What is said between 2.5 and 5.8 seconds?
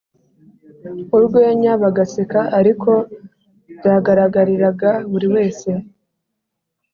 ariko byagaragariraga buri wese